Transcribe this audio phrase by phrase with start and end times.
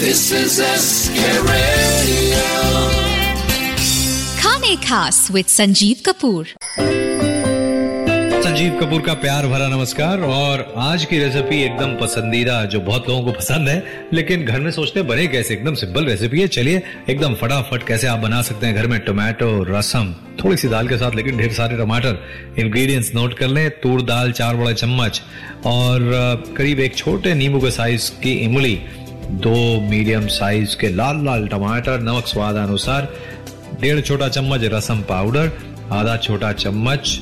[0.00, 2.44] This is SK Radio.
[4.38, 6.46] खाने खास with Sanjeev Kapoor.
[8.44, 13.22] Sanjeev Kapoor का प्यार भरा नमस्कार और आज की रेसिपी एकदम पसंदीदा जो बहुत लोगों
[13.24, 15.54] को पसंद है लेकिन घर में सोचते हैं बने कैसे?
[15.54, 18.98] एकदम सिंपल रेसिपी है। चलिए एकदम फटाफट कैसे आप बना सकते हैं घर में?
[19.00, 20.14] टोमेटो रसम
[20.44, 22.18] थोड़ी सी दाल के साथ लेकिन ढेर सारे टमाटर।
[22.58, 25.22] इंग्रेडिएंट्स नोट कर लें तूर दाल चार बड़ा चम्मच
[25.66, 28.78] और करीब एक छोटे नींबू के साइज़ की इमली
[29.30, 33.08] दो मीडियम साइज़ के लाल लाल टमाटर, नमक स्वाद अनुसार,
[33.80, 35.50] डेढ़ छोटा चम्मच रसम पाउडर,
[35.92, 37.20] आधा छोटा चम्मच,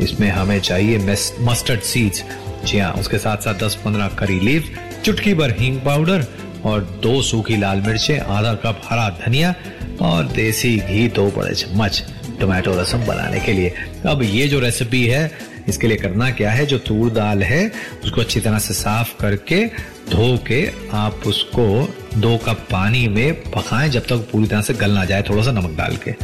[0.00, 0.98] इसमें हमें चाहिए
[1.40, 2.24] मस्टर्ड सीड्स
[2.64, 4.64] जी हाँ उसके साथ साथ 10-15 करी लीव
[5.04, 6.26] चुटकी भर हींग पाउडर
[6.64, 9.54] और दो सूखी लाल मिर्चें, आधा कप हरा धनिया
[10.02, 12.02] और देसी घी, दो बड़े चम्मच
[12.40, 13.74] टोमेटो रसम बनाने के लिए।
[14.06, 15.30] अब ये जो रेसिपी है
[15.70, 16.66] इसके लिए करना क्या है?
[16.66, 17.72] जो तूर दाल है,
[18.04, 19.66] उसको अच्छी तरह से साफ़ करके
[20.10, 24.90] धो के आप उसको दो कप पानी में पकाएँ जब तक पूरी तरह से गल
[24.90, 26.14] ना जाए थोड़ा सा नमक डाल के।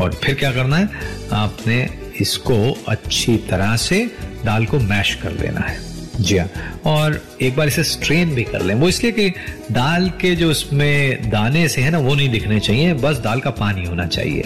[0.00, 0.88] और फिर क्या करना है?
[1.32, 4.10] आपने इसको अच्छी तरह से
[4.44, 8.62] दाल को मैश कर लेना है। जी हाँ। और एक बार इसे स्ट्रेन भी कर
[8.62, 9.30] लें। वो इसलिए कि
[9.72, 13.50] दाल के जो इसमें दाने से है ना, वो नहीं दिखने चाहिए, बस दाल का
[13.50, 14.44] पानी होना चाहिए।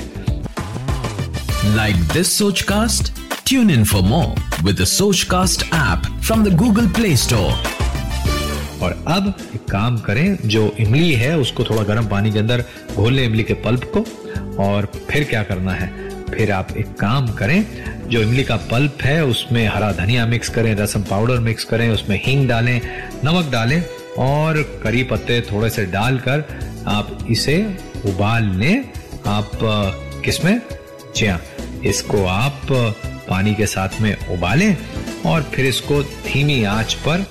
[1.64, 3.10] लाइक दिस सोच Sochcast?
[3.50, 7.52] Tune in for more with the Sochcast app from the Google Play Store.
[8.82, 12.64] और अब एक काम करें, जो इमली है, उसको थोड़ा गर्म पानी के अंदर
[12.96, 14.00] घोल लें इमली के पल्प को।
[14.62, 16.10] और फिर क्या करना है?
[16.24, 17.66] फिर आप एक काम करें,
[18.08, 22.22] जो इमली का पल्प है, उसमें हरा धनिया मिक्स करें, रसम पाउडर मिक्स करें, उसमें
[22.24, 22.80] हींग डालें,
[23.24, 23.84] नमक डालें
[24.18, 26.44] और करी पत्ते थोड़े से डालकर
[26.86, 28.84] आप इसे उबाल लें।
[29.26, 29.50] आप
[30.24, 30.60] किसमें?
[31.16, 31.40] जी हाँ
[31.84, 32.94] इसको आप
[33.30, 34.76] पानी के साथ में उबालें
[35.26, 37.26] और फिर इसको धीमी आँच पर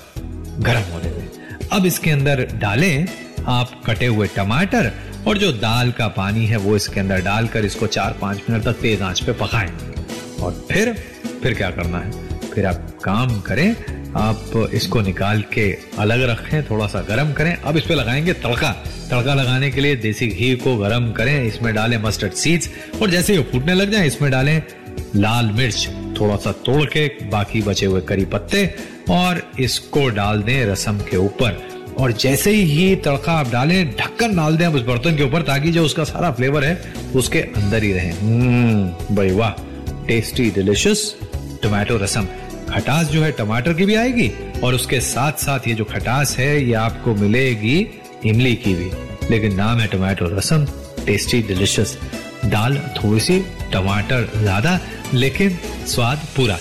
[0.60, 3.06] गर्म होने दें। अब इसके अंदर डालें
[3.48, 4.92] आप कटे हुए टमाटर
[5.26, 8.80] और जो दाल का पानी है वो इसके अंदर डालकर इसको चार पाँच मिनट तक
[8.80, 9.70] तेज आँच पे पकाएँ।
[10.40, 10.92] और फिर
[11.42, 12.10] फिर क्या करना है?
[12.48, 13.70] फिर आप काम करें,
[14.16, 18.70] आप इसको निकाल के अलग रखें थोड़ा सा गर्म करें। अब इस पर लगाएँगे तड़का।
[19.10, 22.70] तड़का लगाने के लिए देसी घी को गर्म करें, इसमें डालें मस्टर्ड सीड्स
[23.02, 24.62] और जैसे वो फूटने लग जाए, इसमें डालें
[25.16, 25.88] लाल मिर्च
[26.20, 28.74] थोड़ा सा तोड़ के, बाकी बचे हुए करी पत्ते,
[29.10, 31.68] और इसको डाल दें रसम के ऊपर।
[32.00, 35.84] और जैसे ही तड़का आप डालें, ढक्कन डाल दें उस बर्तन के ऊपर, ताकि जो
[35.84, 39.50] उसका सारा फ्लेवर है, उसके अंदर ही रहे। हम्म भाई वाह
[40.06, 41.16] टेस्टी डिलिशियस
[41.62, 42.26] टोमेटो रसम।
[42.70, 44.32] खटास जो है, टमाटर की भी आएगी,
[44.64, 47.86] और उसके साथ साथ ये जो खटास है, ये आपको मिलेगी
[48.26, 48.90] इमली की भी।
[49.30, 50.66] लेकिन नाम है टोमेटो रसम
[51.06, 51.98] टेस्टी डिलिशियस
[52.44, 53.38] दाल थोड़ी सी
[53.72, 54.78] टमाटर ज़्यादा
[55.14, 56.58] लेकिन स्वाद पूरा।